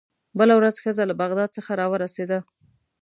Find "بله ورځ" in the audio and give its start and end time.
0.39-0.75